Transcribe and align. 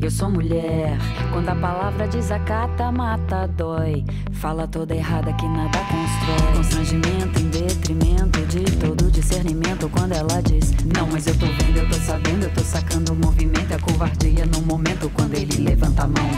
Eu 0.00 0.10
sou 0.10 0.30
mulher, 0.30 0.96
quando 1.32 1.48
a 1.48 1.54
palavra 1.56 2.06
desacata, 2.06 2.90
mata, 2.92 3.48
dói. 3.48 4.04
Fala 4.32 4.68
toda 4.68 4.94
errada 4.94 5.32
que 5.34 5.46
nada 5.46 5.78
constrói. 5.78 6.56
Constrangimento 6.56 7.40
em 7.40 7.50
detrimento 7.50 8.46
de 8.46 8.64
todo 8.78 9.10
discernimento. 9.10 9.90
Quando 9.90 10.12
ela 10.12 10.40
diz, 10.42 10.72
não, 10.84 11.08
mas 11.10 11.26
eu 11.26 11.38
tô 11.38 11.46
vendo, 11.46 11.78
eu 11.78 11.88
tô 11.88 11.96
sabendo, 11.96 12.44
eu 12.44 12.54
tô 12.54 12.60
sacando 12.60 13.12
o 13.12 13.16
movimento. 13.16 13.74
É 13.74 13.78
covardia 13.78 14.46
no 14.46 14.62
momento 14.62 15.10
quando 15.10 15.34
ele 15.34 15.64
levanta 15.64 16.04
a 16.04 16.06
mão. 16.06 16.30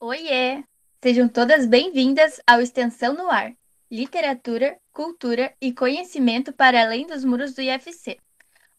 Oiê! 0.00 0.62
Sejam 1.02 1.28
todas 1.28 1.66
bem-vindas 1.66 2.40
ao 2.46 2.60
Extensão 2.60 3.14
no 3.14 3.30
Ar 3.30 3.52
literatura, 3.90 4.78
cultura 4.92 5.52
e 5.60 5.72
conhecimento 5.72 6.52
para 6.52 6.80
além 6.80 7.08
dos 7.08 7.24
muros 7.24 7.54
do 7.54 7.60
IFC. 7.60 8.18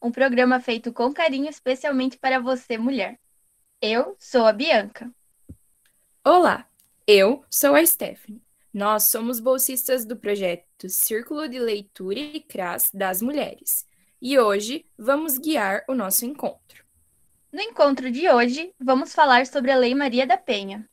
Um 0.01 0.09
programa 0.09 0.59
feito 0.61 0.93
com 0.93 1.11
carinho 1.11 1.49
especialmente 1.49 2.17
para 2.17 2.39
você, 2.39 2.77
mulher. 2.77 3.19
Eu 3.83 4.15
sou 4.19 4.45
a 4.45 4.53
Bianca. 4.53 5.11
Olá, 6.23 6.69
eu 7.07 7.43
sou 7.49 7.73
a 7.73 7.83
Stephanie. 7.83 8.39
Nós 8.71 9.05
somos 9.05 9.39
bolsistas 9.39 10.05
do 10.05 10.15
projeto 10.15 10.87
Círculo 10.87 11.49
de 11.49 11.57
Leitura 11.57 12.19
e 12.19 12.41
CRAS 12.41 12.91
das 12.93 13.23
Mulheres. 13.23 13.87
E 14.21 14.37
hoje 14.37 14.85
vamos 14.95 15.39
guiar 15.39 15.83
o 15.87 15.95
nosso 15.95 16.27
encontro. 16.27 16.85
No 17.51 17.59
encontro 17.59 18.11
de 18.11 18.29
hoje, 18.29 18.71
vamos 18.79 19.15
falar 19.15 19.47
sobre 19.47 19.71
a 19.71 19.77
Lei 19.77 19.95
Maria 19.95 20.27
da 20.27 20.37
Penha. 20.37 20.87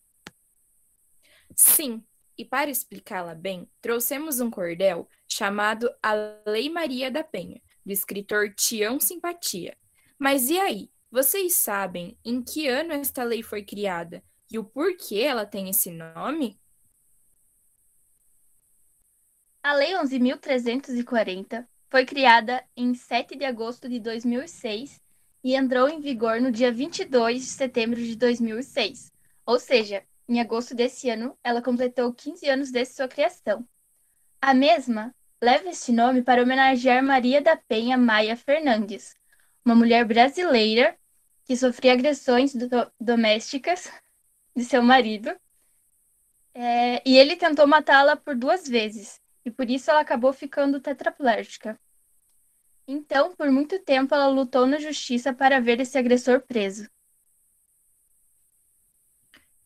Sim, 1.54 2.02
e 2.38 2.44
para 2.44 2.70
explicá-la 2.70 3.34
bem, 3.34 3.68
trouxemos 3.82 4.40
um 4.40 4.50
cordel 4.50 5.06
chamado 5.28 5.94
A 6.02 6.14
Lei 6.46 6.70
Maria 6.70 7.10
da 7.10 7.22
Penha, 7.22 7.60
do 7.84 7.92
escritor 7.92 8.54
Tião 8.54 8.98
Simpatia. 8.98 9.76
Mas 10.18 10.48
e 10.48 10.58
aí? 10.58 10.90
Vocês 11.10 11.54
sabem 11.54 12.18
em 12.22 12.42
que 12.42 12.68
ano 12.68 12.92
esta 12.92 13.24
lei 13.24 13.42
foi 13.42 13.64
criada 13.64 14.22
e 14.50 14.58
o 14.58 14.64
porquê 14.64 15.20
ela 15.20 15.46
tem 15.46 15.70
esse 15.70 15.90
nome? 15.90 16.60
A 19.62 19.72
Lei 19.72 19.94
11.340 19.94 21.66
foi 21.88 22.04
criada 22.04 22.62
em 22.76 22.94
7 22.94 23.36
de 23.36 23.44
agosto 23.46 23.88
de 23.88 23.98
2006 23.98 25.00
e 25.42 25.54
entrou 25.54 25.88
em 25.88 25.98
vigor 25.98 26.42
no 26.42 26.52
dia 26.52 26.70
22 26.70 27.42
de 27.42 27.48
setembro 27.48 27.98
de 28.02 28.14
2006, 28.14 29.10
ou 29.46 29.58
seja, 29.58 30.04
em 30.28 30.40
agosto 30.40 30.74
desse 30.74 31.08
ano, 31.08 31.38
ela 31.42 31.62
completou 31.62 32.12
15 32.12 32.46
anos 32.50 32.70
desde 32.70 32.94
sua 32.94 33.08
criação. 33.08 33.66
A 34.42 34.52
mesma 34.52 35.14
leva 35.40 35.70
este 35.70 35.90
nome 35.90 36.20
para 36.20 36.42
homenagear 36.42 37.02
Maria 37.02 37.40
da 37.40 37.56
Penha 37.56 37.96
Maia 37.96 38.36
Fernandes, 38.36 39.16
uma 39.68 39.74
mulher 39.74 40.02
brasileira 40.06 40.98
que 41.44 41.54
sofria 41.54 41.92
agressões 41.92 42.54
do 42.54 42.68
domésticas 42.98 43.92
de 44.56 44.64
seu 44.64 44.82
marido. 44.82 45.30
É, 46.54 47.02
e 47.06 47.16
ele 47.18 47.36
tentou 47.36 47.66
matá-la 47.66 48.16
por 48.16 48.34
duas 48.34 48.66
vezes, 48.66 49.20
e 49.44 49.50
por 49.50 49.68
isso 49.68 49.90
ela 49.90 50.00
acabou 50.00 50.32
ficando 50.32 50.80
tetraplégica. 50.80 51.78
Então, 52.86 53.36
por 53.36 53.50
muito 53.50 53.78
tempo, 53.80 54.14
ela 54.14 54.28
lutou 54.28 54.66
na 54.66 54.78
justiça 54.78 55.34
para 55.34 55.60
ver 55.60 55.78
esse 55.80 55.98
agressor 55.98 56.40
preso. 56.40 56.88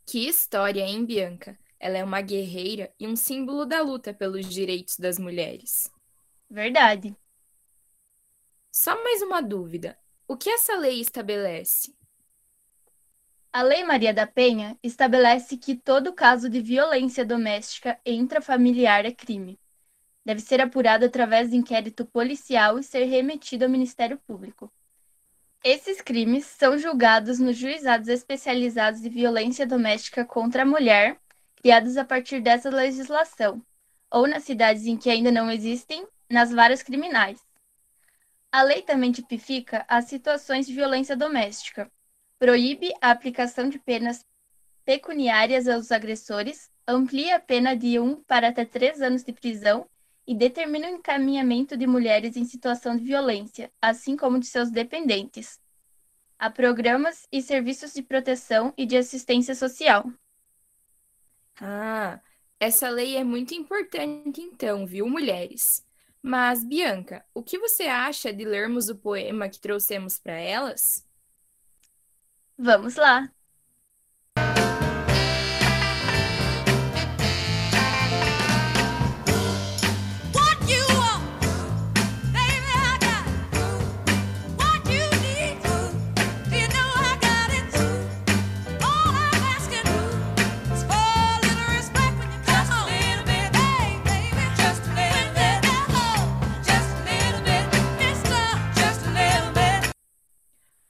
Que 0.04 0.26
história, 0.28 0.82
hein, 0.82 1.06
Bianca? 1.06 1.56
Ela 1.78 1.98
é 1.98 2.04
uma 2.04 2.20
guerreira 2.20 2.92
e 2.98 3.06
um 3.06 3.14
símbolo 3.14 3.64
da 3.64 3.80
luta 3.80 4.12
pelos 4.12 4.46
direitos 4.46 4.96
das 4.98 5.18
mulheres. 5.18 5.88
Verdade. 6.50 7.16
Só 8.74 9.04
mais 9.04 9.20
uma 9.20 9.42
dúvida. 9.42 9.98
O 10.26 10.34
que 10.34 10.48
essa 10.48 10.74
lei 10.78 10.98
estabelece? 10.98 11.94
A 13.52 13.62
Lei 13.62 13.84
Maria 13.84 14.14
da 14.14 14.26
Penha 14.26 14.78
estabelece 14.82 15.58
que 15.58 15.76
todo 15.76 16.14
caso 16.14 16.48
de 16.48 16.62
violência 16.62 17.22
doméstica 17.22 18.00
intrafamiliar 18.06 19.04
é 19.04 19.12
crime. 19.12 19.60
Deve 20.24 20.40
ser 20.40 20.58
apurado 20.58 21.04
através 21.04 21.50
de 21.50 21.56
inquérito 21.58 22.06
policial 22.06 22.78
e 22.78 22.82
ser 22.82 23.04
remetido 23.04 23.66
ao 23.66 23.70
Ministério 23.70 24.16
Público. 24.26 24.72
Esses 25.62 26.00
crimes 26.00 26.46
são 26.46 26.78
julgados 26.78 27.38
nos 27.38 27.58
juizados 27.58 28.08
especializados 28.08 29.02
de 29.02 29.10
violência 29.10 29.66
doméstica 29.66 30.24
contra 30.24 30.62
a 30.62 30.66
mulher, 30.66 31.20
criados 31.56 31.98
a 31.98 32.06
partir 32.06 32.40
dessa 32.40 32.70
legislação, 32.70 33.62
ou 34.10 34.26
nas 34.26 34.44
cidades 34.44 34.86
em 34.86 34.96
que 34.96 35.10
ainda 35.10 35.30
não 35.30 35.50
existem, 35.50 36.08
nas 36.30 36.50
varas 36.50 36.82
criminais. 36.82 37.51
A 38.52 38.62
lei 38.62 38.82
também 38.82 39.10
tipifica 39.10 39.82
as 39.88 40.04
situações 40.04 40.66
de 40.66 40.74
violência 40.74 41.16
doméstica, 41.16 41.90
proíbe 42.38 42.92
a 43.00 43.10
aplicação 43.10 43.66
de 43.66 43.78
penas 43.78 44.26
pecuniárias 44.84 45.66
aos 45.66 45.90
agressores, 45.90 46.70
amplia 46.86 47.36
a 47.36 47.40
pena 47.40 47.74
de 47.74 47.98
um 47.98 48.22
para 48.24 48.48
até 48.48 48.66
três 48.66 49.00
anos 49.00 49.24
de 49.24 49.32
prisão 49.32 49.88
e 50.26 50.34
determina 50.34 50.88
o 50.88 50.96
encaminhamento 50.96 51.78
de 51.78 51.86
mulheres 51.86 52.36
em 52.36 52.44
situação 52.44 52.94
de 52.94 53.04
violência, 53.04 53.72
assim 53.80 54.16
como 54.16 54.38
de 54.38 54.46
seus 54.46 54.70
dependentes, 54.70 55.58
a 56.38 56.50
programas 56.50 57.26
e 57.32 57.40
serviços 57.40 57.94
de 57.94 58.02
proteção 58.02 58.74
e 58.76 58.84
de 58.84 58.98
assistência 58.98 59.54
social. 59.54 60.12
Ah, 61.58 62.20
essa 62.60 62.90
lei 62.90 63.16
é 63.16 63.24
muito 63.24 63.54
importante 63.54 64.42
então, 64.42 64.86
viu, 64.86 65.08
mulheres? 65.08 65.82
Mas, 66.22 66.64
Bianca, 66.64 67.24
o 67.34 67.42
que 67.42 67.58
você 67.58 67.84
acha 67.84 68.32
de 68.32 68.44
lermos 68.44 68.88
o 68.88 68.96
poema 68.96 69.48
que 69.48 69.60
trouxemos 69.60 70.18
para 70.18 70.34
elas? 70.34 71.04
Vamos 72.56 72.96
lá! 72.96 73.30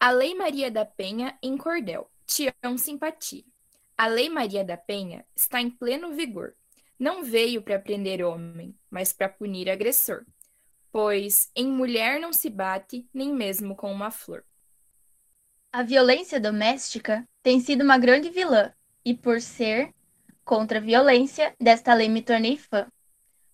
A 0.04 0.10
Lei 0.10 0.34
Maria 0.34 0.68
da 0.68 0.84
Penha 0.84 1.38
em 1.40 1.56
cordel. 1.56 2.10
Tião 2.26 2.76
simpatia. 2.76 3.44
A 3.96 4.08
Lei 4.08 4.28
Maria 4.28 4.64
da 4.64 4.76
Penha 4.76 5.24
está 5.32 5.60
em 5.60 5.70
pleno 5.70 6.12
vigor. 6.12 6.56
Não 6.98 7.22
veio 7.22 7.62
para 7.62 7.78
prender 7.78 8.20
homem, 8.20 8.76
mas 8.90 9.12
para 9.12 9.28
punir 9.28 9.70
agressor. 9.70 10.26
Pois 10.90 11.52
em 11.54 11.68
mulher 11.68 12.18
não 12.18 12.32
se 12.32 12.50
bate, 12.50 13.08
nem 13.14 13.32
mesmo 13.32 13.76
com 13.76 13.92
uma 13.92 14.10
flor. 14.10 14.44
A 15.72 15.84
violência 15.84 16.40
doméstica 16.40 17.24
tem 17.40 17.60
sido 17.60 17.84
uma 17.84 17.96
grande 17.96 18.28
vilã, 18.28 18.74
e 19.04 19.14
por 19.14 19.40
ser 19.40 19.94
contra 20.44 20.78
a 20.78 20.82
violência, 20.82 21.54
desta 21.60 21.94
lei 21.94 22.08
me 22.08 22.22
tornei 22.22 22.56
fã, 22.56 22.90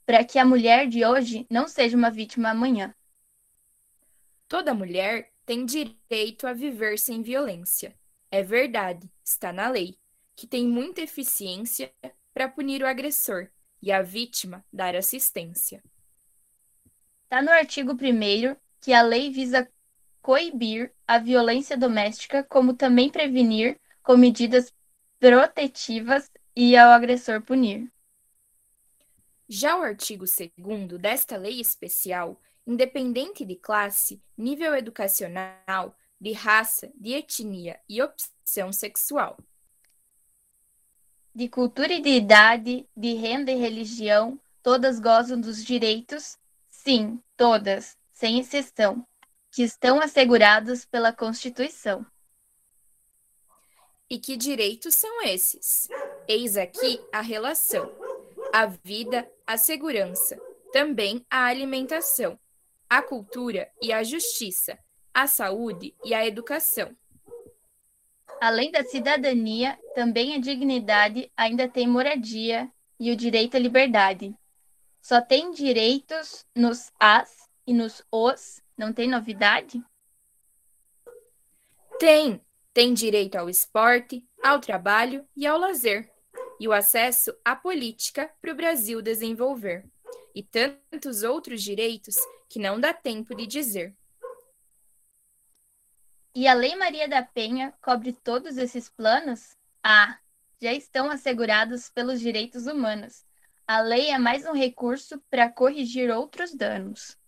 para 0.07 0.25
que 0.25 0.39
a 0.39 0.47
mulher 0.47 0.89
de 0.89 1.05
hoje 1.05 1.47
não 1.51 1.69
seja 1.69 1.95
uma 1.95 2.11
vítima 2.11 2.49
amanhã. 2.49 2.95
Toda 4.49 4.73
mulher 4.73 5.31
tem 5.49 5.65
direito 5.65 6.47
a 6.47 6.53
viver 6.53 6.99
sem 6.99 7.23
violência. 7.23 7.99
É 8.31 8.43
verdade, 8.43 9.11
está 9.25 9.51
na 9.51 9.71
lei, 9.71 9.97
que 10.37 10.47
tem 10.47 10.69
muita 10.69 11.01
eficiência 11.01 11.91
para 12.35 12.51
punir 12.51 12.83
o 12.83 12.87
agressor 12.87 13.49
e 13.81 13.91
a 13.91 14.03
vítima 14.03 14.63
dar 14.71 14.95
assistência. 14.95 15.83
Está 17.25 17.41
no 17.41 17.51
artigo 17.51 17.93
1 17.93 18.57
que 18.79 18.93
a 18.93 19.01
lei 19.01 19.31
visa 19.31 19.67
coibir 20.21 20.93
a 21.07 21.19
violência 21.19 21.79
doméstica, 21.79 22.45
como 22.45 22.75
também 22.75 23.09
prevenir 23.09 23.81
com 24.03 24.19
medidas 24.19 24.71
protetivas 25.19 26.31
e 26.55 26.77
ao 26.77 26.91
agressor 26.91 27.41
punir. 27.41 27.91
Já 29.49 29.79
o 29.79 29.83
artigo 29.83 30.27
2 30.27 31.01
desta 31.01 31.39
lei 31.39 31.59
especial 31.59 32.39
independente 32.69 33.47
de 33.47 33.57
classe, 33.57 34.23
nível 34.37 34.77
educacional, 34.77 35.97
de 36.21 36.33
raça, 36.33 36.93
de 36.95 37.15
etnia 37.15 37.81
e 37.89 38.03
opção 38.03 38.71
sexual. 38.75 39.39
De 41.35 41.49
cultura 41.49 41.95
e 41.95 42.03
de 42.03 42.11
idade, 42.11 42.87
de 42.95 43.15
renda 43.15 43.51
e 43.51 43.55
religião, 43.55 44.39
todas 44.63 45.01
gozam 45.01 45.41
dos 45.41 45.65
direitos, 45.65 46.37
sim, 46.69 47.19
todas, 47.39 47.97
sem 48.13 48.39
exceção, 48.39 49.03
que 49.51 49.63
estão 49.63 49.99
assegurados 49.99 50.85
pela 50.85 51.11
Constituição. 51.11 52.05
E 54.11 54.19
que 54.19 54.37
direitos 54.37 54.95
são 54.95 55.23
esses? 55.23 55.89
Eis 56.29 56.59
aqui 56.59 57.01
a 57.13 57.23
relação: 57.23 57.91
a 58.53 58.67
vida, 58.67 59.31
a 59.47 59.57
segurança, 59.57 60.39
também 60.71 61.25
a 61.31 61.47
alimentação, 61.47 62.39
a 62.89 63.03
cultura 63.03 63.71
e 63.83 63.93
a 63.93 64.03
justiça, 64.03 64.79
a 65.13 65.27
saúde 65.27 65.95
e 66.05 66.15
a 66.15 66.27
educação. 66.27 66.97
Além 68.41 68.71
da 68.71 68.85
cidadania, 68.85 69.79
também 69.95 70.35
a 70.35 70.39
dignidade 70.39 71.31
ainda 71.37 71.69
tem 71.69 71.87
moradia 71.87 72.71
e 72.99 73.11
o 73.11 73.17
direito 73.17 73.57
à 73.57 73.61
liberdade. 73.61 74.35
Só 75.03 75.21
tem 75.21 75.51
direitos 75.51 76.47
nos 76.55 76.93
as 76.99 77.49
e 77.67 77.75
nos 77.75 78.03
os, 78.11 78.63
não 78.77 78.93
tem 78.93 79.09
novidade? 79.09 79.83
Tem, 81.99 82.41
tem 82.73 82.95
direito 82.95 83.37
ao 83.37 83.51
esporte, 83.51 84.25
ao 84.43 84.61
trabalho 84.61 85.27
e 85.37 85.47
ao 85.47 85.59
lazer, 85.59 86.09
e 86.61 86.69
o 86.69 86.73
acesso 86.73 87.35
à 87.45 87.57
política 87.57 88.33
para 88.41 88.53
o 88.53 88.55
Brasil 88.55 89.03
desenvolver, 89.03 89.85
e 90.39 90.43
tantos 90.45 91.25
outros 91.25 91.65
direitos 91.65 92.15
que 92.49 92.61
não 92.61 92.79
dá 92.79 92.95
tempo 92.95 93.35
de 93.35 93.45
dizer. 93.45 93.93
E 96.33 96.47
a 96.47 96.55
Lei 96.55 96.77
Maria 96.77 97.09
da 97.09 97.25
Penha 97.25 97.75
cobre 97.83 98.13
todos 98.13 98.57
esses 98.57 98.89
planos? 98.89 99.57
Ah, 99.83 100.17
já 100.63 100.73
estão 100.73 101.11
assegurados 101.11 101.89
pelos 101.89 102.21
direitos 102.21 102.69
humanos. 102.69 103.27
A 103.67 103.81
lei 103.81 104.11
é 104.11 104.19
mais 104.19 104.47
um 104.47 104.53
recurso 104.53 105.21
para 105.29 105.51
corrigir 105.51 106.09
outros 106.09 106.55
danos. 106.55 107.19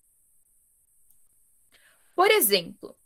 Por 2.14 2.30
exemplo, 2.30 2.96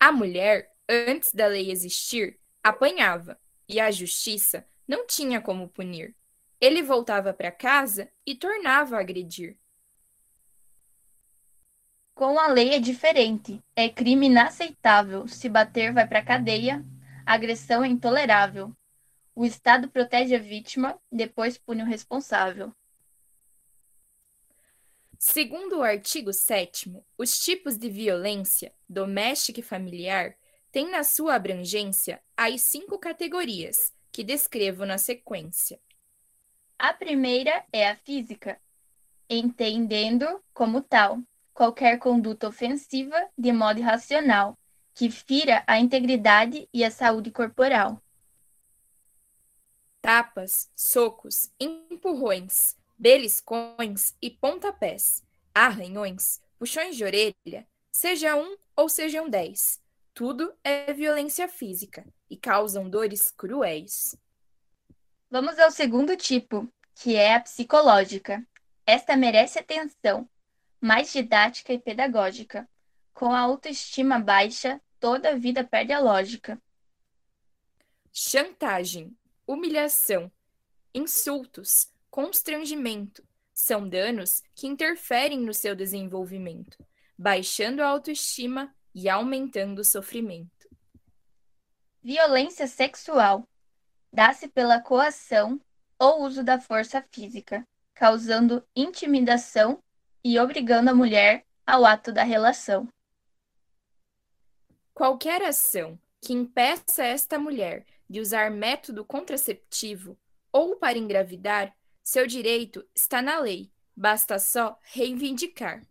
a 0.00 0.10
mulher, 0.10 0.72
antes 0.88 1.34
da 1.34 1.46
lei 1.46 1.70
existir, 1.70 2.40
apanhava 2.62 3.38
e 3.68 3.78
a 3.78 3.90
justiça 3.90 4.66
não 4.88 5.06
tinha 5.06 5.38
como 5.38 5.68
punir. 5.68 6.16
Ele 6.60 6.82
voltava 6.82 7.32
para 7.32 7.50
casa 7.50 8.10
e 8.26 8.34
tornava 8.34 8.96
a 8.96 9.00
agredir. 9.00 9.56
Com 12.14 12.38
a 12.38 12.48
lei 12.48 12.74
é 12.74 12.78
diferente. 12.78 13.62
É 13.74 13.88
crime 13.88 14.26
inaceitável. 14.26 15.26
Se 15.26 15.48
bater, 15.48 15.92
vai 15.92 16.06
para 16.06 16.22
cadeia. 16.22 16.84
Agressão 17.24 17.82
é 17.82 17.88
intolerável. 17.88 18.76
O 19.34 19.46
Estado 19.46 19.88
protege 19.88 20.34
a 20.34 20.38
vítima, 20.38 21.00
depois 21.10 21.56
pune 21.56 21.82
o 21.82 21.86
responsável. 21.86 22.74
Segundo 25.18 25.78
o 25.78 25.82
artigo 25.82 26.32
7, 26.32 26.92
os 27.16 27.38
tipos 27.38 27.78
de 27.78 27.88
violência 27.88 28.74
doméstica 28.88 29.60
e 29.60 29.62
familiar 29.62 30.34
têm 30.70 30.90
na 30.90 31.04
sua 31.04 31.36
abrangência 31.36 32.22
as 32.36 32.60
cinco 32.62 32.98
categorias 32.98 33.94
que 34.12 34.24
descrevo 34.24 34.84
na 34.84 34.98
sequência. 34.98 35.80
A 36.82 36.94
primeira 36.94 37.62
é 37.70 37.90
a 37.90 37.94
física, 37.94 38.58
entendendo 39.28 40.42
como 40.54 40.80
tal 40.80 41.22
qualquer 41.52 41.98
conduta 41.98 42.48
ofensiva 42.48 43.28
de 43.36 43.52
modo 43.52 43.80
irracional, 43.80 44.58
que 44.94 45.10
fira 45.10 45.62
a 45.66 45.78
integridade 45.78 46.66
e 46.72 46.82
a 46.82 46.90
saúde 46.90 47.30
corporal. 47.30 48.02
Tapas, 50.00 50.70
socos, 50.74 51.52
empurrões, 51.60 52.78
beliscões 52.96 54.16
e 54.22 54.30
pontapés, 54.30 55.22
arranhões, 55.54 56.40
puxões 56.58 56.96
de 56.96 57.04
orelha, 57.04 57.68
seja 57.92 58.34
um 58.36 58.56
ou 58.74 58.88
sejam 58.88 59.28
dez, 59.28 59.82
tudo 60.14 60.50
é 60.64 60.94
violência 60.94 61.46
física 61.46 62.06
e 62.30 62.38
causam 62.38 62.88
dores 62.88 63.30
cruéis. 63.30 64.16
Vamos 65.30 65.60
ao 65.60 65.70
segundo 65.70 66.16
tipo, 66.16 66.68
que 66.96 67.14
é 67.14 67.36
a 67.36 67.40
psicológica. 67.40 68.44
Esta 68.84 69.16
merece 69.16 69.60
atenção, 69.60 70.28
mais 70.80 71.12
didática 71.12 71.72
e 71.72 71.78
pedagógica. 71.78 72.68
Com 73.14 73.26
a 73.26 73.38
autoestima 73.38 74.18
baixa, 74.18 74.80
toda 74.98 75.30
a 75.30 75.36
vida 75.36 75.62
perde 75.62 75.92
a 75.92 76.00
lógica. 76.00 76.60
Chantagem, 78.12 79.16
humilhação, 79.46 80.32
insultos, 80.92 81.92
constrangimento 82.10 83.24
são 83.54 83.88
danos 83.88 84.42
que 84.56 84.66
interferem 84.66 85.38
no 85.38 85.54
seu 85.54 85.76
desenvolvimento, 85.76 86.76
baixando 87.16 87.84
a 87.84 87.86
autoestima 87.86 88.74
e 88.92 89.08
aumentando 89.08 89.78
o 89.78 89.84
sofrimento. 89.84 90.68
Violência 92.02 92.66
sexual 92.66 93.46
dá-se 94.12 94.48
pela 94.48 94.80
coação 94.80 95.60
ou 95.98 96.22
uso 96.24 96.42
da 96.42 96.58
força 96.58 97.02
física, 97.12 97.66
causando 97.94 98.66
intimidação 98.74 99.82
e 100.24 100.38
obrigando 100.38 100.90
a 100.90 100.94
mulher 100.94 101.44
ao 101.66 101.84
ato 101.84 102.12
da 102.12 102.22
relação. 102.22 102.88
Qualquer 104.94 105.42
ação 105.42 105.98
que 106.20 106.32
impeça 106.32 107.04
esta 107.04 107.38
mulher 107.38 107.86
de 108.08 108.20
usar 108.20 108.50
método 108.50 109.04
contraceptivo 109.04 110.18
ou 110.52 110.76
para 110.76 110.98
engravidar, 110.98 111.74
seu 112.02 112.26
direito 112.26 112.86
está 112.94 113.22
na 113.22 113.38
lei, 113.38 113.70
basta 113.96 114.38
só 114.38 114.78
reivindicar. 114.82 115.86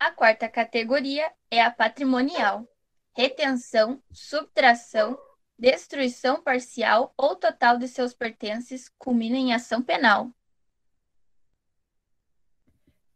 A 0.00 0.10
quarta 0.10 0.48
categoria 0.48 1.32
é 1.50 1.62
a 1.62 1.70
patrimonial: 1.70 2.68
retenção, 3.16 4.02
subtração, 4.12 5.18
destruição 5.58 6.40
parcial 6.40 7.12
ou 7.16 7.34
total 7.34 7.78
de 7.78 7.88
seus 7.88 8.14
pertences 8.14 8.88
culmina 8.96 9.36
em 9.36 9.52
ação 9.52 9.82
penal. 9.82 10.30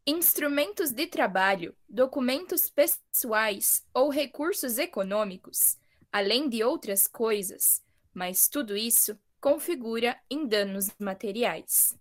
Instrumentos 0.05 0.91
de 0.91 1.07
trabalho, 1.07 1.77
documentos 1.89 2.69
pessoais 2.69 3.87
ou 3.95 4.09
recursos 4.11 4.77
econômicos, 4.77 5.79
além 6.11 6.49
de 6.49 6.65
outras 6.65 7.07
coisas, 7.07 7.81
mas 8.13 8.49
tudo 8.49 8.77
isso 8.77 9.17
configura 9.41 10.21
em 10.29 10.45
danos 10.45 10.91
materiais. 10.99 11.97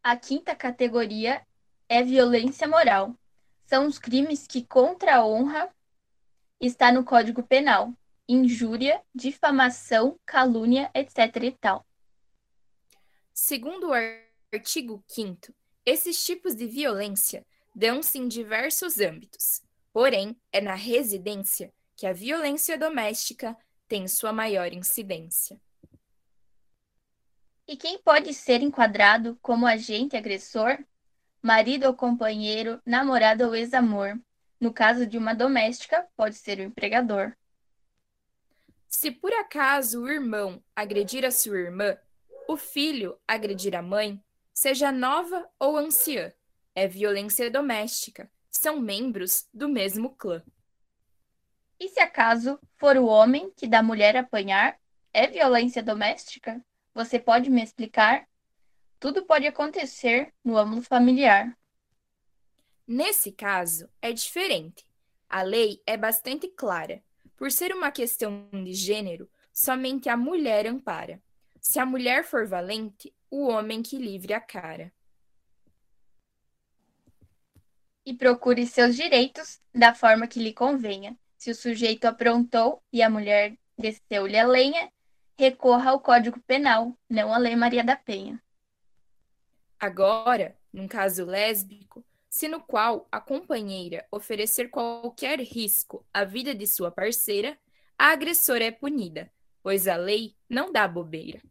A 0.00 0.16
quinta 0.16 0.54
categoria 0.54 1.44
é 1.88 2.02
violência 2.04 2.68
moral. 2.68 3.18
São 3.66 3.86
os 3.86 3.98
crimes 3.98 4.46
que 4.46 4.64
contra 4.64 5.16
a 5.16 5.26
honra 5.26 5.68
está 6.60 6.92
no 6.92 7.04
Código 7.04 7.42
Penal: 7.42 7.92
injúria, 8.32 9.02
difamação, 9.14 10.18
calúnia, 10.24 10.90
etc. 10.94 11.36
e 11.42 11.52
tal. 11.52 11.86
Segundo 13.32 13.88
o 13.88 13.92
artigo 14.52 15.02
5 15.08 15.52
esses 15.84 16.22
tipos 16.24 16.54
de 16.54 16.66
violência 16.66 17.44
dão-se 17.74 18.18
em 18.18 18.28
diversos 18.28 19.00
âmbitos, 19.00 19.62
porém, 19.92 20.36
é 20.52 20.60
na 20.60 20.74
residência 20.74 21.72
que 21.96 22.06
a 22.06 22.12
violência 22.12 22.76
doméstica 22.76 23.56
tem 23.88 24.06
sua 24.06 24.32
maior 24.32 24.72
incidência. 24.72 25.60
E 27.66 27.76
quem 27.76 27.98
pode 27.98 28.34
ser 28.34 28.62
enquadrado 28.62 29.38
como 29.40 29.66
agente 29.66 30.16
agressor? 30.16 30.78
Marido 31.42 31.86
ou 31.86 31.94
companheiro, 31.94 32.80
namorado 32.84 33.44
ou 33.46 33.54
ex-amor. 33.54 34.20
No 34.60 34.72
caso 34.72 35.06
de 35.06 35.16
uma 35.16 35.34
doméstica, 35.34 36.06
pode 36.16 36.36
ser 36.36 36.58
o 36.58 36.62
empregador. 36.62 37.34
Se 38.90 39.12
por 39.12 39.32
acaso 39.32 40.02
o 40.02 40.08
irmão 40.10 40.60
agredir 40.74 41.24
a 41.24 41.30
sua 41.30 41.58
irmã, 41.58 41.96
o 42.48 42.56
filho 42.56 43.16
agredir 43.26 43.76
a 43.76 43.80
mãe, 43.80 44.20
seja 44.52 44.90
nova 44.90 45.48
ou 45.60 45.76
anciã. 45.76 46.32
É 46.74 46.88
violência 46.88 47.48
doméstica. 47.48 48.28
São 48.50 48.80
membros 48.80 49.48
do 49.54 49.68
mesmo 49.68 50.10
clã. 50.16 50.42
E 51.78 51.88
se 51.88 52.00
acaso 52.00 52.58
for 52.76 52.96
o 52.96 53.06
homem 53.06 53.52
que 53.56 53.68
dá 53.68 53.80
mulher 53.80 54.16
apanhar, 54.16 54.76
é 55.12 55.28
violência 55.28 55.84
doméstica? 55.84 56.60
Você 56.92 57.18
pode 57.20 57.48
me 57.48 57.62
explicar? 57.62 58.28
Tudo 58.98 59.24
pode 59.24 59.46
acontecer 59.46 60.34
no 60.44 60.58
âmbito 60.58 60.82
familiar. 60.82 61.56
Nesse 62.84 63.30
caso, 63.30 63.88
é 64.02 64.12
diferente. 64.12 64.84
A 65.28 65.42
lei 65.42 65.80
é 65.86 65.96
bastante 65.96 66.48
clara. 66.48 67.00
Por 67.40 67.50
ser 67.50 67.72
uma 67.72 67.90
questão 67.90 68.50
de 68.52 68.74
gênero, 68.74 69.26
somente 69.50 70.10
a 70.10 70.16
mulher 70.16 70.66
ampara. 70.66 71.22
Se 71.58 71.78
a 71.78 71.86
mulher 71.86 72.22
for 72.22 72.46
valente, 72.46 73.14
o 73.30 73.48
homem 73.48 73.82
que 73.82 73.96
livre 73.96 74.34
a 74.34 74.40
cara. 74.42 74.92
E 78.04 78.12
procure 78.12 78.66
seus 78.66 78.94
direitos 78.94 79.58
da 79.74 79.94
forma 79.94 80.26
que 80.26 80.38
lhe 80.38 80.52
convenha. 80.52 81.18
Se 81.38 81.50
o 81.50 81.54
sujeito 81.54 82.04
aprontou 82.04 82.82
e 82.92 83.02
a 83.02 83.08
mulher 83.08 83.56
desceu-lhe 83.78 84.38
a 84.38 84.46
lenha, 84.46 84.92
recorra 85.38 85.92
ao 85.92 86.00
Código 86.00 86.38
Penal, 86.40 86.94
não 87.08 87.32
à 87.32 87.38
Lei 87.38 87.56
Maria 87.56 87.82
da 87.82 87.96
Penha. 87.96 88.38
Agora, 89.78 90.54
num 90.70 90.86
caso 90.86 91.24
lésbico, 91.24 92.04
se 92.30 92.46
no 92.46 92.60
qual 92.62 93.08
a 93.10 93.20
companheira 93.20 94.06
oferecer 94.10 94.70
qualquer 94.70 95.40
risco 95.40 96.06
à 96.14 96.24
vida 96.24 96.54
de 96.54 96.64
sua 96.64 96.90
parceira, 96.90 97.58
a 97.98 98.12
agressora 98.12 98.64
é 98.64 98.70
punida, 98.70 99.30
pois 99.62 99.88
a 99.88 99.96
lei 99.96 100.36
não 100.48 100.72
dá 100.72 100.86
bobeira. 100.86 101.42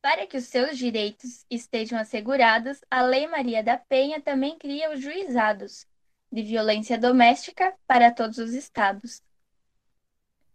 Para 0.00 0.26
que 0.26 0.36
os 0.36 0.44
seus 0.44 0.78
direitos 0.78 1.44
estejam 1.48 1.98
assegurados, 1.98 2.80
a 2.90 3.02
Lei 3.02 3.28
Maria 3.28 3.62
da 3.62 3.76
Penha 3.76 4.20
também 4.20 4.58
cria 4.58 4.92
os 4.92 5.00
juizados 5.00 5.86
de 6.32 6.42
violência 6.42 6.98
doméstica 6.98 7.72
para 7.86 8.10
todos 8.10 8.38
os 8.38 8.52
estados. 8.54 9.22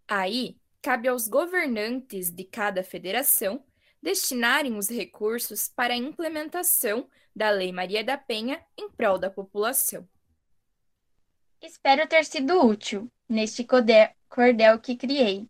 Aí, 0.06 0.58
cabe 0.82 1.08
aos 1.08 1.30
governantes 1.30 2.30
de 2.30 2.44
cada 2.44 2.84
federação 2.84 3.64
destinarem 4.08 4.78
os 4.78 4.90
recursos 4.90 5.68
para 5.68 5.94
a 5.94 5.98
implementação 5.98 7.10
da 7.36 7.50
Lei 7.50 7.74
Maria 7.74 8.06
da 8.06 8.18
Penha 8.18 8.64
em 8.78 8.90
prol 8.90 9.18
da 9.18 9.30
população. 9.30 10.08
Espero 11.62 12.08
ter 12.08 12.24
sido 12.24 12.66
útil 12.66 13.12
neste 13.28 13.66
cordel 13.66 14.80
que 14.80 14.96
criei 14.96 15.46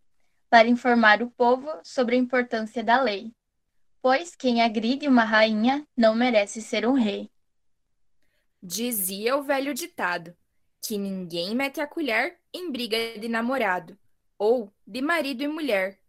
para 0.50 0.68
informar 0.68 1.22
o 1.22 1.30
povo 1.30 1.70
sobre 1.84 2.16
a 2.16 2.18
importância 2.18 2.84
da 2.84 3.00
lei, 3.00 3.32
pois 4.02 4.36
quem 4.36 4.64
agride 4.64 5.08
uma 5.08 5.24
rainha 5.24 5.88
não 5.96 6.16
merece 6.16 6.60
ser 6.60 6.88
um 6.88 6.94
rei. 6.94 7.30
Dizia 8.60 9.38
o 9.38 9.44
velho 9.44 9.72
ditado 9.72 10.36
que 10.82 10.98
ninguém 10.98 11.54
mete 11.54 11.80
a 11.80 11.86
colher 11.86 12.40
em 12.52 12.72
briga 12.72 13.20
de 13.20 13.28
namorado 13.28 13.96
ou 14.36 14.74
de 14.84 15.00
marido 15.00 15.44
e 15.44 15.48
mulher. 15.48 16.00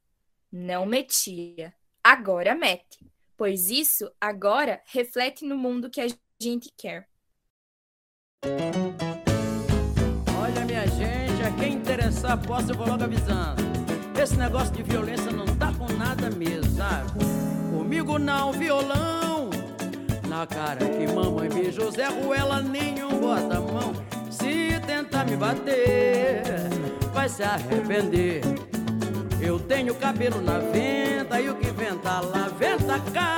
Não 0.50 0.86
metia, 0.86 1.74
agora 2.08 2.54
mete, 2.54 3.04
pois 3.36 3.68
isso 3.68 4.10
agora 4.18 4.80
reflete 4.86 5.44
no 5.44 5.58
mundo 5.58 5.90
que 5.90 6.00
a 6.00 6.06
gente 6.40 6.72
quer. 6.74 7.06
Olha, 10.40 10.64
minha 10.64 10.86
gente, 10.86 11.42
a 11.42 11.54
quem 11.58 11.74
interessar, 11.74 12.40
posso, 12.46 12.72
eu 12.72 12.76
vou 12.76 12.88
logo 12.88 13.04
avisando. 13.04 13.62
Esse 14.18 14.36
negócio 14.38 14.72
de 14.72 14.82
violência 14.82 15.30
não 15.30 15.44
tá 15.58 15.70
com 15.74 15.86
nada 15.98 16.30
mesmo, 16.30 16.74
sabe? 16.76 17.10
Comigo 17.70 18.18
não, 18.18 18.52
violão. 18.52 19.50
Na 20.26 20.46
cara 20.46 20.78
que 20.78 21.12
mamãe 21.12 21.50
beijou 21.50 21.90
Zé 21.90 22.06
Ruela, 22.06 22.62
nenhum 22.62 23.20
bota 23.20 23.58
a 23.58 23.60
mão. 23.60 23.92
Se 24.30 24.80
tentar 24.86 25.26
me 25.26 25.36
bater, 25.36 26.42
vai 27.12 27.28
se 27.28 27.42
arrepender. 27.42 28.67
Eu 29.48 29.58
tenho 29.58 29.94
cabelo 29.94 30.42
na 30.42 30.58
venta 30.58 31.40
e 31.40 31.48
o 31.48 31.56
que 31.58 31.70
venta 31.70 32.20
lá, 32.20 32.48
venta 32.48 33.00
cá. 33.14 33.36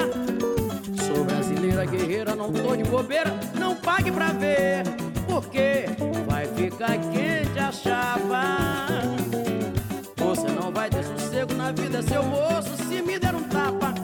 Sou 1.06 1.24
brasileira 1.24 1.84
guerreira, 1.84 2.34
não 2.34 2.52
tô 2.52 2.74
de 2.74 2.82
bobeira, 2.82 3.30
não 3.56 3.76
pague 3.76 4.10
pra 4.10 4.32
ver. 4.32 4.82
Porque 5.24 5.84
vai 6.26 6.48
ficar 6.48 6.98
quente 7.12 7.56
a 7.56 7.70
chapa. 7.70 8.58
Você 10.16 10.48
não 10.48 10.72
vai 10.72 10.90
ter 10.90 11.04
sossego 11.04 11.54
na 11.54 11.70
vida, 11.70 12.02
seu 12.02 12.24
moço, 12.24 12.76
se 12.88 13.00
me 13.02 13.16
der 13.16 13.36
um 13.36 13.48
tapa. 13.48 13.94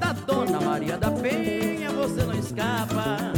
Da 0.00 0.14
Dona 0.14 0.62
Maria 0.62 0.96
da 0.96 1.10
Penha, 1.10 1.90
você 1.90 2.24
não 2.24 2.38
escapa. 2.38 3.34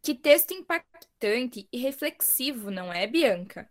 Que 0.00 0.14
texto 0.14 0.52
impactante 0.52 1.66
e 1.72 1.78
reflexivo, 1.78 2.70
não 2.70 2.92
é, 2.92 3.08
Bianca? 3.08 3.68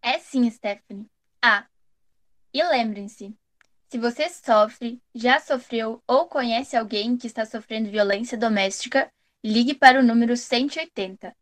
É 0.00 0.18
sim, 0.18 0.50
Stephanie. 0.50 1.06
Ah, 1.44 1.66
e 2.52 2.62
lembrem-se, 2.62 3.34
se 3.88 3.98
você 3.98 4.28
sofre, 4.28 5.02
já 5.14 5.38
sofreu 5.38 6.02
ou 6.06 6.26
conhece 6.26 6.76
alguém 6.76 7.16
que 7.16 7.26
está 7.26 7.44
sofrendo 7.44 7.90
violência 7.90 8.38
doméstica, 8.38 9.12
ligue 9.44 9.74
para 9.74 10.00
o 10.00 10.02
número 10.02 10.36
180. 10.36 11.34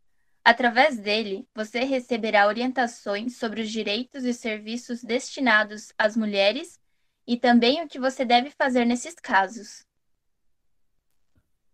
Através 0.43 0.97
dele, 0.97 1.47
você 1.53 1.85
receberá 1.85 2.47
orientações 2.47 3.37
sobre 3.37 3.61
os 3.61 3.69
direitos 3.69 4.25
e 4.25 4.33
serviços 4.33 5.03
destinados 5.03 5.93
às 5.97 6.17
mulheres 6.17 6.79
e 7.27 7.37
também 7.37 7.81
o 7.83 7.87
que 7.87 7.99
você 7.99 8.25
deve 8.25 8.49
fazer 8.49 8.85
nesses 8.85 9.15
casos. 9.15 9.85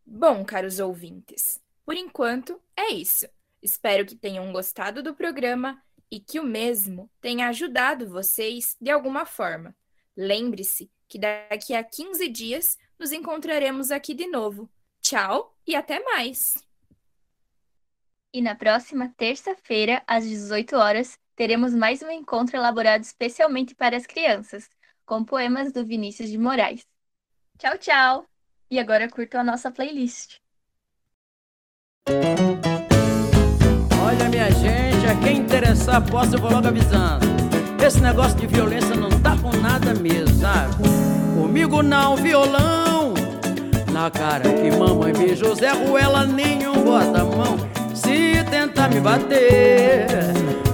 Bom, 0.06 0.46
caros 0.46 0.80
ouvintes, 0.80 1.60
por 1.86 1.96
enquanto 1.96 2.62
é 2.76 2.92
isso. 2.92 3.28
Espero 3.62 4.06
que 4.06 4.16
tenham 4.16 4.52
gostado 4.52 5.02
do 5.02 5.16
programa 5.16 5.82
e 6.12 6.20
que 6.20 6.40
o 6.40 6.44
mesmo 6.44 7.10
tenha 7.22 7.48
ajudado 7.48 8.10
vocês 8.10 8.76
de 8.80 8.90
alguma 8.90 9.26
forma. 9.26 9.76
Lembre-se 10.16 10.90
que 11.08 11.20
daqui 11.20 11.74
a 11.74 11.84
15 11.84 12.28
dias 12.28 12.78
nos 13.00 13.12
encontraremos 13.12 13.92
aqui 13.92 14.14
de 14.14 14.28
novo. 14.28 14.70
Tchau 15.02 15.56
e 15.66 15.76
até 15.76 16.04
mais! 16.04 16.56
E 18.34 18.42
na 18.42 18.56
próxima 18.56 19.14
terça-feira, 19.18 20.04
às 20.06 20.24
18 20.26 20.76
horas, 20.76 21.18
teremos 21.36 21.74
mais 21.74 22.02
um 22.02 22.12
encontro 22.12 22.58
elaborado 22.58 23.04
especialmente 23.04 23.74
para 23.74 23.96
as 23.96 24.06
crianças, 24.06 24.70
com 25.06 25.24
poemas 25.24 25.72
do 25.72 25.86
Vinícius 25.86 26.30
de 26.30 26.38
Moraes. 26.38 26.86
Tchau, 27.58 27.78
tchau! 27.78 28.26
E 28.70 28.80
agora 28.80 29.10
curtam 29.10 29.42
a 29.42 29.44
nossa 29.44 29.72
playlist. 29.72 30.40
Olha, 34.06 34.30
minha 34.30 34.52
gente, 34.52 34.87
a 35.08 35.16
quem 35.16 35.38
interessar, 35.38 36.02
posso, 36.02 36.36
eu 36.36 36.40
vou 36.40 36.52
logo 36.52 36.68
avisando. 36.68 37.26
Esse 37.86 38.02
negócio 38.02 38.38
de 38.38 38.48
violência 38.48 38.96
não 38.96 39.10
tá 39.10 39.36
com 39.42 39.56
nada 39.58 39.94
mesmo, 39.94 40.36
sabe? 40.40 40.76
Comigo 41.36 41.82
não, 41.82 42.16
violão. 42.18 43.14
Na 43.92 44.12
cara 44.12 44.50
que 44.50 44.70
mamãe 44.72 45.14
beijou 45.14 45.56
Zé 45.56 45.72
Ruela, 45.72 46.26
nenhum 46.26 46.84
bota 46.84 47.22
a 47.22 47.24
mão. 47.24 47.58
Se 47.94 48.44
tentar 48.50 48.90
me 48.90 49.00
bater, 49.00 50.08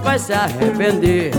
vai 0.03 0.17
se 0.17 0.33
arrepender. 0.33 1.31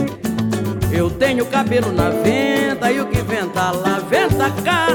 Eu 0.93 1.11
tenho 1.11 1.45
cabelo 1.47 1.93
na 1.93 2.11
venta 2.11 2.93
e 2.93 3.01
o 3.01 3.07
que 3.07 3.21
venta 3.23 3.73
lá, 3.73 4.01
venta 4.09 4.51
cá. 4.63 4.87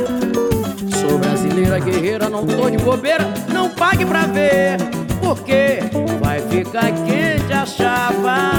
Sou 1.00 1.18
brasileira 1.18 1.80
guerreira, 1.80 2.30
não 2.30 2.48
tô 2.48 2.70
de 2.70 2.78
bobeira, 2.78 3.26
não 3.52 3.70
pague 3.70 4.06
pra 4.06 4.22
ver 4.22 4.99
porque 5.30 5.80
vai 6.20 6.42
ficar 6.42 6.92
quente 7.06 7.54
a 7.54 7.64
chapa. 7.64 8.52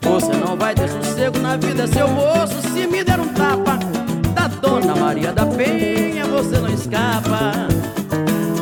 Você 0.00 0.32
não 0.32 0.56
vai 0.56 0.74
ter 0.74 0.88
sossego 0.88 1.38
na 1.40 1.58
vida, 1.58 1.86
seu 1.86 2.08
moço, 2.08 2.62
se 2.72 2.86
me 2.86 3.04
der 3.04 3.20
um 3.20 3.28
tapa. 3.28 3.78
Da 4.34 4.46
Dona 4.46 4.96
Maria 4.96 5.30
da 5.30 5.44
Penha 5.44 6.24
você 6.24 6.58
não 6.58 6.70
escapa. 6.70 7.68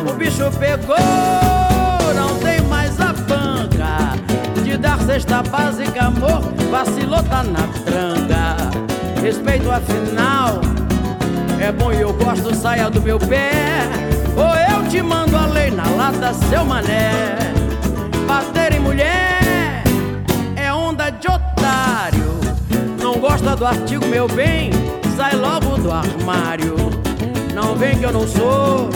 O 0.04 0.12
bicho 0.14 0.50
pegou, 0.58 0.96
não 2.16 2.36
tem 2.40 2.60
mais 2.62 3.00
a 3.00 3.12
banca. 3.12 4.16
De 4.64 4.76
dar 4.76 4.98
cesta 5.02 5.44
básica, 5.44 6.06
amor, 6.06 6.40
vacilou, 6.72 7.22
tá 7.22 7.44
na 7.44 7.68
tranca. 7.84 8.56
Respeito 9.22 9.70
afinal, 9.70 10.60
é 11.60 11.70
bom 11.70 11.92
e 11.92 12.00
eu 12.00 12.12
gosto, 12.14 12.52
saia 12.52 12.90
do 12.90 13.00
meu 13.00 13.20
pé. 13.20 14.08
Te 14.90 15.02
mando 15.02 15.36
a 15.36 15.46
lei 15.46 15.70
na 15.70 15.88
lata, 15.90 16.32
seu 16.32 16.64
mané. 16.64 17.36
Bater 18.26 18.74
em 18.74 18.80
mulher 18.80 19.82
é 20.56 20.72
onda 20.72 21.10
de 21.10 21.28
otário. 21.28 22.40
Não 23.02 23.20
gosta 23.20 23.54
do 23.54 23.66
artigo, 23.66 24.06
meu 24.06 24.26
bem? 24.26 24.70
Sai 25.16 25.36
logo 25.36 25.76
do 25.76 25.92
armário. 25.92 26.76
Não 27.54 27.74
vem 27.74 27.98
que 27.98 28.04
eu 28.04 28.12
não 28.12 28.26
sou 28.26 28.88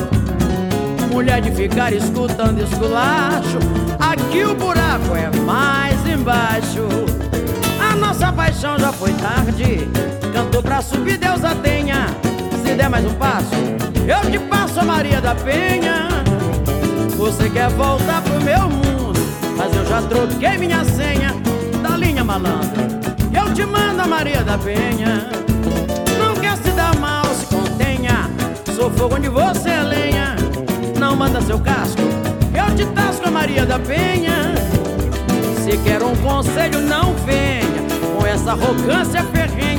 mulher 1.12 1.42
de 1.42 1.50
ficar 1.50 1.92
escutando 1.92 2.62
esculacho. 2.62 3.58
Aqui 4.00 4.44
o 4.44 4.54
buraco 4.54 5.14
é 5.14 5.30
mais 5.40 6.06
embaixo. 6.06 6.88
A 7.78 7.94
nossa 7.94 8.32
paixão 8.32 8.78
já 8.78 8.92
foi 8.92 9.12
tarde. 9.12 9.88
Cantou 10.32 10.62
pra 10.62 10.80
subir, 10.80 11.18
Deus 11.18 11.44
a 11.44 11.54
tenha. 11.54 12.06
Se 12.73 12.79
der 12.79 12.88
mais 12.88 13.05
um 13.05 13.12
passo 13.17 13.50
eu 14.09 14.31
te 14.31 14.38
passo 14.38 14.81
a 14.81 14.83
Maria 14.83 15.21
da 15.21 15.35
Penha. 15.35 16.09
Você 17.19 17.50
quer 17.50 17.69
voltar 17.69 18.23
pro 18.23 18.41
meu 18.41 18.62
mundo 18.62 19.21
Mas 19.59 19.76
eu 19.76 19.85
já 19.85 20.00
troquei 20.00 20.57
minha 20.57 20.83
senha 20.83 21.35
Da 21.83 21.99
linha 21.99 22.25
malandra. 22.25 22.88
Eu 23.31 23.52
te 23.52 23.67
mando 23.67 24.00
a 24.00 24.07
Maria 24.07 24.43
da 24.43 24.57
Penha. 24.57 25.29
Não 26.19 26.35
quer 26.37 26.57
se 26.57 26.71
dar 26.71 26.97
mal, 26.97 27.26
se 27.35 27.45
contenha. 27.55 28.31
Sou 28.75 28.91
fogo 28.91 29.17
onde 29.17 29.29
você 29.29 29.69
é 29.69 29.83
lenha. 29.83 30.37
Não 30.99 31.14
manda 31.14 31.43
seu 31.43 31.61
casco 31.61 32.00
Eu 32.55 32.75
te 32.75 32.87
tasco 32.95 33.29
a 33.29 33.31
Maria 33.31 33.67
da 33.67 33.79
Penha. 33.79 34.55
Se 35.62 35.76
quer 35.85 36.02
um 36.02 36.17
conselho, 36.17 36.81
não 36.81 37.12
venha 37.26 37.67
Com 38.17 38.26
essa 38.26 38.52
arrogância 38.52 39.23
ferrenha 39.25 39.72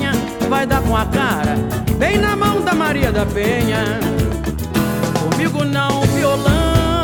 Vai 0.50 0.66
dar 0.66 0.82
com 0.82 0.96
a 0.96 1.06
cara 1.06 1.56
Bem 1.98 2.18
na 2.18 2.36
mão 2.36 2.62
da 2.62 2.74
Maria 2.74 3.12
da 3.12 3.26
Penha. 3.26 4.00
Comigo 5.30 5.64
não, 5.64 6.02
violão. 6.02 7.02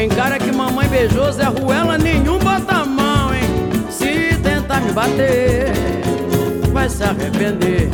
Encara 0.00 0.38
que 0.38 0.52
mamãe 0.52 0.88
beijou 0.88 1.30
Zé 1.32 1.44
Ruela 1.44 1.98
Nenhum 1.98 2.38
bota 2.38 2.76
a 2.76 2.84
mão, 2.84 3.34
hein? 3.34 3.42
Se 3.90 4.36
tentar 4.36 4.80
me 4.80 4.92
bater 4.92 5.72
Vai 6.72 6.88
se 6.88 7.02
arrepender. 7.02 7.90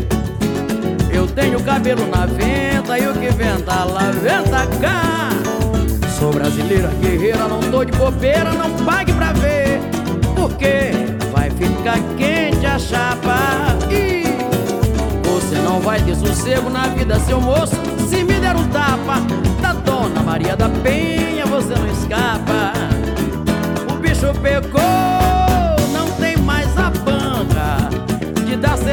Eu 1.13 1.27
tenho 1.27 1.61
cabelo 1.63 2.07
na 2.07 2.27
venta 2.27 2.99
E 2.99 3.07
o 3.09 3.15
que 3.15 3.29
venta 3.31 3.85
lá, 3.85 4.11
venta 4.11 4.67
cá. 4.81 5.31
Sou 6.19 6.33
brasileira, 6.33 6.89
guerreira 7.01 7.49
Não 7.49 7.61
tô 7.61 7.85
de 7.85 7.93
bobeira, 7.93 8.53
não 8.53 8.71
pague 8.85 9.13
pra 9.15 9.33
ver. 9.33 9.81
Porque 10.37 10.93
vai 11.33 11.51
ficar 11.51 11.99
quente 12.17 12.67
a 12.67 12.79
chapa. 12.79 13.39
E 13.91 14.24
você 15.55 15.61
não 15.63 15.81
vai 15.81 16.01
ter 16.01 16.17
sossego 16.17 16.69
na 16.69 16.89
vida, 16.89 17.19
seu 17.21 17.41
moço 17.41 17.77
Se 18.09 18.25
me 18.25 18.35
der 18.41 18.57
um 18.57 18.67
tapa 18.69 19.21
Da 19.61 19.73
Dona 19.73 20.23
Maria 20.23 20.57
da 20.57 20.69
Penha 20.69 21.47
Você 21.47 21.75
não 21.75 21.91
escapa 21.91 22.73
O 23.91 23.99
bicho 23.99 24.33
pegou 24.43 24.81
Não 25.93 26.11
tem 26.19 26.37
mais 26.39 26.77
a 26.77 26.91
banca 26.91 27.25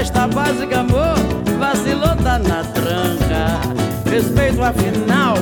cesta 0.02 0.28
básica, 0.28 0.80
amor, 0.80 1.16
vacilou, 1.60 2.16
tá 2.24 2.40
na 2.40 2.64
tranca. 2.64 3.60
Respeito 4.10 4.64
afinal, 4.64 5.36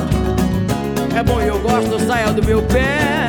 é 1.16 1.22
bom 1.22 1.40
e 1.40 1.46
eu 1.46 1.58
gosto, 1.60 1.98
saia 2.06 2.30
do 2.32 2.44
meu 2.44 2.62
pé. 2.62 3.26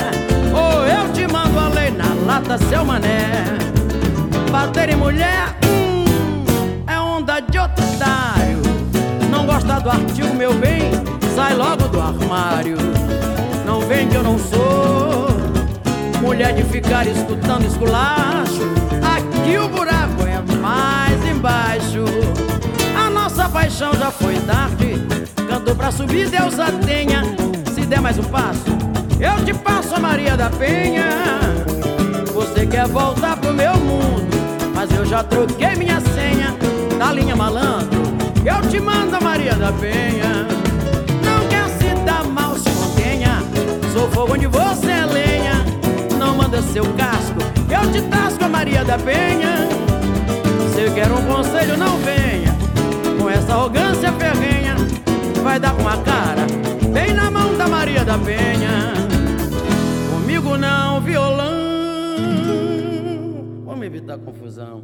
Ou 0.54 0.86
eu 0.86 1.12
te 1.14 1.26
mando 1.32 1.58
a 1.58 1.70
lei 1.70 1.92
na 1.92 2.14
lata, 2.26 2.58
seu 2.58 2.84
mané. 2.84 3.46
Bater 4.52 4.90
em 4.90 4.96
mulher, 4.96 5.56
hum, 5.66 5.91
meu 10.42 10.56
bem, 10.56 10.90
sai 11.36 11.54
logo 11.54 11.88
do 11.90 12.02
armário. 12.02 12.76
Não 13.64 13.80
vem 13.82 14.10
que 14.10 14.16
eu 14.16 14.24
não 14.24 14.40
sou 14.40 15.28
mulher 16.20 16.52
de 16.56 16.64
ficar 16.64 17.06
escutando 17.06 17.68
esculacho. 17.68 18.64
Aqui 19.16 19.56
o 19.60 19.70
buraco 19.70 20.24
é 20.26 20.42
mais 20.56 21.24
embaixo. 21.28 22.06
A 22.98 23.08
nossa 23.12 23.48
paixão 23.50 23.94
já 23.94 24.10
foi 24.10 24.34
tarde. 24.40 24.96
Canto 25.48 25.76
pra 25.76 25.92
subir, 25.92 26.28
Deus 26.28 26.60
a 26.60 26.72
tenha. 26.72 27.22
Se 27.76 27.82
der 27.82 28.02
mais 28.02 28.18
um 28.18 28.24
passo, 28.24 28.66
eu 29.20 29.46
te 29.46 29.54
passo 29.54 29.94
a 29.94 30.00
Maria 30.00 30.36
da 30.36 30.50
Penha. 30.50 31.08
Você 32.34 32.66
quer 32.66 32.88
voltar 32.88 33.38
pro 33.38 33.54
meu 33.54 33.76
mundo, 33.76 34.36
mas 34.74 34.90
eu 34.90 35.06
já 35.06 35.24
troquei 35.24 35.76
minha 35.76 36.02
senha 36.02 36.56
da 36.98 37.14
linha 37.14 37.36
malandro. 37.36 38.01
Eu 38.44 38.68
te 38.70 38.80
mando 38.80 39.16
a 39.16 39.22
Maria 39.22 39.54
da 39.54 39.72
Penha. 39.72 40.48
Não 41.24 41.48
quer 41.48 41.70
se 41.70 41.94
dar 42.04 42.24
mal, 42.24 42.56
se 42.58 42.70
contenha. 42.72 43.40
Sou 43.94 44.10
fogo 44.10 44.34
onde 44.34 44.48
você 44.48 44.92
é 44.92 45.06
lenha. 45.06 45.64
Não 46.18 46.36
manda 46.36 46.62
seu 46.62 46.84
casco, 46.94 47.40
eu 47.70 47.92
te 47.92 48.02
tasco 48.10 48.44
a 48.44 48.50
Maria 48.50 48.84
da 48.84 48.98
Penha. 48.98 49.68
Se 50.74 50.90
quer 50.96 51.12
um 51.12 51.24
conselho, 51.26 51.78
não 51.78 51.98
venha 52.00 52.56
com 53.20 53.30
essa 53.30 53.54
arrogância 53.54 54.12
ferrenha. 54.14 54.76
Vai 55.44 55.60
dar 55.60 55.76
com 55.76 55.88
a 55.88 55.98
cara 55.98 56.48
bem 56.92 57.14
na 57.14 57.30
mão 57.30 57.56
da 57.56 57.68
Maria 57.68 58.04
da 58.04 58.18
Penha. 58.18 58.94
Comigo 60.10 60.58
não, 60.58 61.00
violão. 61.02 61.52
Vamos 63.66 63.86
evitar 63.86 64.18
confusão. 64.18 64.84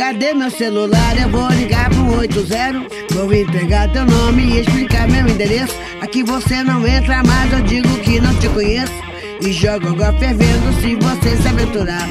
Cadê 0.00 0.32
meu 0.32 0.50
celular? 0.50 1.14
Eu 1.20 1.28
vou 1.28 1.46
ligar 1.50 1.90
pro 1.90 2.20
80. 2.20 2.86
Vou 3.10 3.30
entregar 3.34 3.92
teu 3.92 4.06
nome 4.06 4.44
e 4.44 4.60
explicar 4.60 5.06
meu 5.06 5.28
endereço. 5.28 5.78
Aqui 6.00 6.22
você 6.22 6.64
não 6.64 6.86
entra 6.86 7.22
mais, 7.22 7.52
eu 7.52 7.60
digo 7.60 7.86
que 7.98 8.18
não 8.18 8.34
te 8.36 8.48
conheço. 8.48 8.94
E 9.42 9.52
jogo 9.52 9.88
água 9.88 10.10
fervendo 10.14 10.72
se 10.80 10.94
você 10.94 11.36
se 11.36 11.46
aventurar. 11.46 12.08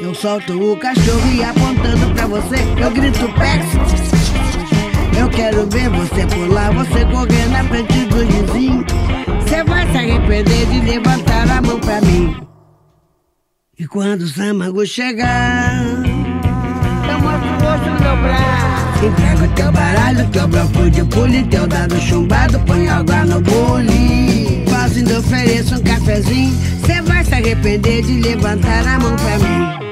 Eu 0.00 0.14
solto 0.14 0.52
o 0.52 0.76
cachorro 0.76 1.34
e 1.34 1.42
apontando 1.42 2.14
pra 2.14 2.28
você, 2.28 2.58
eu 2.80 2.92
grito 2.92 3.28
Pex. 3.32 3.66
Eu 5.18 5.28
quero 5.28 5.66
ver 5.66 5.88
você 5.90 6.24
pular, 6.28 6.72
você 6.72 7.04
correr 7.06 7.48
na 7.48 7.64
frente 7.64 8.04
do 8.04 8.24
vizinho. 8.24 8.86
Você 9.40 9.64
vai 9.64 9.90
se 9.90 9.98
arrepender 9.98 10.66
de 10.66 10.80
levantar 10.80 11.50
a 11.50 11.60
mão 11.60 11.80
pra 11.80 12.00
mim. 12.02 12.36
E 13.76 13.84
quando 13.88 14.20
o 14.20 14.28
Samago 14.28 14.86
chegar, 14.86 16.01
braço. 19.10 19.44
Entrego 19.44 19.54
teu 19.54 19.72
baralho, 19.72 20.28
teu 20.28 20.48
bloco 20.48 20.90
de 20.90 21.04
pule, 21.04 21.42
teu 21.44 21.66
dado 21.66 22.00
chumbado, 22.00 22.58
põe 22.60 22.88
água 22.88 23.24
no 23.24 23.40
bule. 23.40 24.32
Ainda 25.02 25.18
ofereço 25.18 25.74
um 25.74 25.82
cafezinho, 25.82 26.56
cê 26.86 27.02
vai 27.02 27.24
se 27.24 27.34
arrepender 27.34 28.02
de 28.02 28.20
levantar 28.20 28.86
a 28.86 29.00
mão 29.00 29.16
pra 29.16 29.38
mim. 29.38 29.91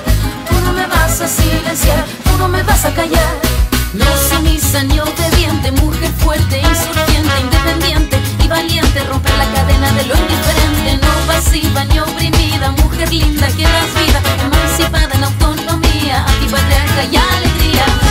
a 2.91 2.95
callar. 2.95 3.41
No 3.93 4.05
sumisa 4.29 4.83
ni 4.83 4.99
obediente, 4.99 5.71
mujer 5.71 6.11
fuerte, 6.19 6.59
insurgente, 6.59 7.33
independiente 7.41 8.17
y 8.43 8.47
valiente, 8.47 8.99
romper 9.03 9.33
la 9.37 9.45
cadena 9.53 9.91
de 9.91 10.03
lo 10.05 10.15
indiferente, 10.15 11.05
no 11.05 11.27
pasiva 11.27 11.83
ni 11.85 11.99
oprimida, 11.99 12.71
mujer 12.71 13.11
linda 13.11 13.47
que 13.47 13.63
das 13.63 13.91
vida, 13.99 14.21
emancipada 14.45 15.13
en 15.13 15.23
autonomía, 15.23 16.25
antipatriarca 16.25 17.03
y 17.11 17.15
alegría. 17.15 18.10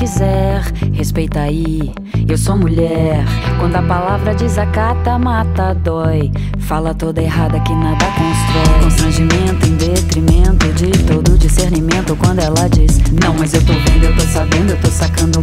Quiser, 0.00 0.62
respeita 0.94 1.40
aí. 1.40 1.92
Eu 2.26 2.38
sou 2.38 2.56
mulher. 2.56 3.22
Quando 3.58 3.76
a 3.76 3.82
palavra 3.82 4.34
desacata, 4.34 5.18
mata, 5.18 5.74
dói. 5.74 6.32
Fala 6.60 6.94
toda 6.94 7.20
errada 7.20 7.60
que 7.60 7.74
nada 7.74 8.06
constrói. 8.06 8.84
Constrangimento 8.84 9.66
em 9.66 9.76
detrimento 9.76 10.72
de 10.72 10.90
todo 11.04 11.36
discernimento. 11.36 12.16
Quando 12.16 12.38
ela 12.38 12.66
diz, 12.70 12.98
não, 13.22 13.34
mas 13.34 13.52
eu 13.52 13.62
tô 13.64 13.74
vendo, 13.74 14.04
eu 14.04 14.16
tô 14.16 14.22
sabendo, 14.22 14.70
eu 14.70 14.80
tô 14.80 14.88
sacando 14.88 15.39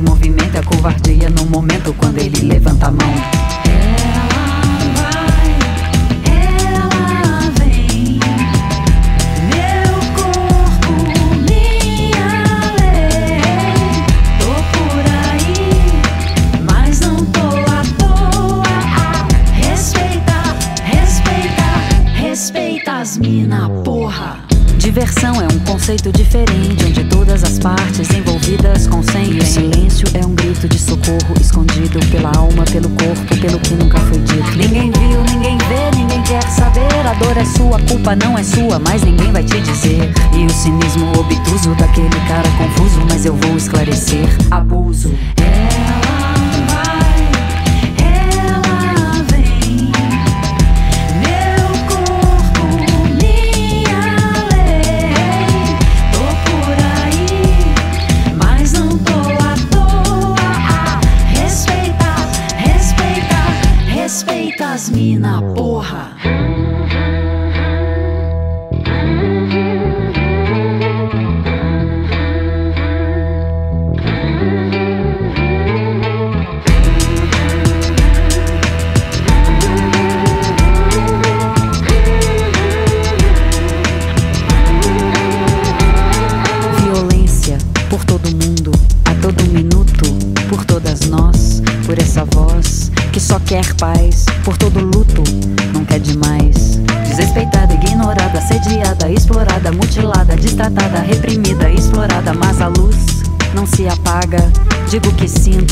cinismo 40.67 41.09
obtuso 41.17 41.73
daquele 41.75 42.09
cara 42.27 42.49
confuso, 42.57 42.99
mas 43.09 43.25
eu 43.25 43.33
vou 43.33 43.55
esclarecer. 43.55 44.27
Abuso. 44.51 44.66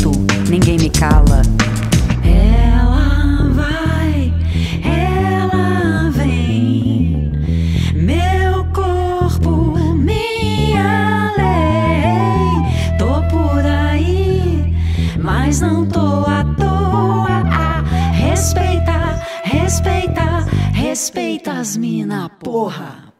Sinto, 0.06 0.12
ninguém 0.50 0.78
me 0.78 0.90
cala. 0.90 1.42
Ela 2.24 3.50
vai, 3.54 4.34
ela 4.84 6.10
vem, 6.12 7.32
meu 7.96 8.66
corpo, 8.74 9.74
minha 9.96 11.34
lei. 11.38 12.98
Tô 12.98 13.22
por 13.30 13.66
aí, 13.66 14.76
mas 15.20 15.62
não 15.62 15.86
tô 15.88 16.00
à 16.00 16.46
Respeita, 18.14 19.22
respeita, 19.44 20.46
respeita 20.74 21.54
as 21.54 21.78
mina, 21.78 22.30
porra. 22.30 23.15